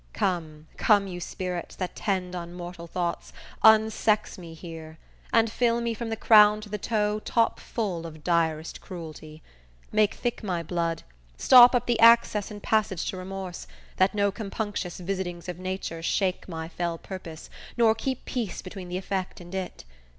[0.15, 3.31] _"Come, come, you spirits That tend on mortal thoughts,
[3.63, 4.97] unsex me here;
[5.31, 9.43] And fill me from the crown to the toe, top full Of direst cruelty!
[9.91, 11.03] Make thick my blood,
[11.37, 13.67] Stop up the access and passage to remorse;
[13.97, 18.97] That no compunctious visitings of nature Shake my fell purpose, nor keep peace between The
[18.97, 19.85] effect and it!